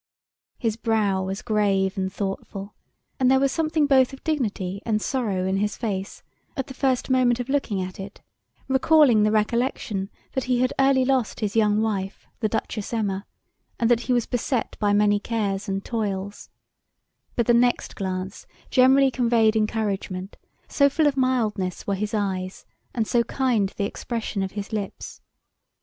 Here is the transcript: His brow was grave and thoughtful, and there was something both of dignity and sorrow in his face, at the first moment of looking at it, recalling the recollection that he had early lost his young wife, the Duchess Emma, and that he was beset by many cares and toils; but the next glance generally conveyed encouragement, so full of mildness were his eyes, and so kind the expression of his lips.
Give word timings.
His 0.57 0.77
brow 0.77 1.21
was 1.21 1.43
grave 1.43 1.95
and 1.95 2.11
thoughtful, 2.11 2.73
and 3.19 3.29
there 3.29 3.39
was 3.39 3.51
something 3.51 3.85
both 3.85 4.13
of 4.13 4.23
dignity 4.23 4.81
and 4.83 4.99
sorrow 4.99 5.45
in 5.45 5.57
his 5.57 5.77
face, 5.77 6.23
at 6.57 6.65
the 6.65 6.73
first 6.73 7.11
moment 7.11 7.39
of 7.39 7.49
looking 7.49 7.83
at 7.83 7.99
it, 7.99 8.19
recalling 8.67 9.21
the 9.21 9.29
recollection 9.31 10.09
that 10.33 10.45
he 10.45 10.59
had 10.61 10.73
early 10.79 11.05
lost 11.05 11.39
his 11.41 11.55
young 11.55 11.83
wife, 11.83 12.25
the 12.39 12.49
Duchess 12.49 12.91
Emma, 12.91 13.27
and 13.79 13.91
that 13.91 13.99
he 14.09 14.11
was 14.13 14.25
beset 14.25 14.75
by 14.79 14.91
many 14.91 15.19
cares 15.19 15.69
and 15.69 15.85
toils; 15.85 16.49
but 17.35 17.45
the 17.45 17.53
next 17.53 17.95
glance 17.95 18.47
generally 18.71 19.11
conveyed 19.11 19.55
encouragement, 19.55 20.35
so 20.67 20.89
full 20.89 21.05
of 21.05 21.15
mildness 21.15 21.85
were 21.85 21.93
his 21.93 22.15
eyes, 22.15 22.65
and 22.95 23.05
so 23.07 23.23
kind 23.25 23.69
the 23.77 23.85
expression 23.85 24.41
of 24.41 24.53
his 24.53 24.73
lips. 24.73 25.21